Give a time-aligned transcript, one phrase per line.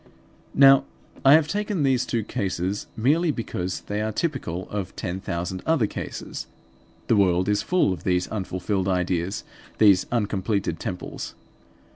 [0.55, 0.85] Now
[1.23, 5.85] I have taken these two cases merely because they are typical of ten thousand other
[5.85, 6.47] cases;
[7.05, 9.43] the world is full of these unfulfilled ideas,
[9.77, 11.35] these uncompleted temples.